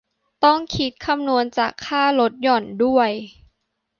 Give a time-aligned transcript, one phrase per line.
[0.43, 3.11] ต้องคิดคำนวณจากค่าลดหย่อนด้วย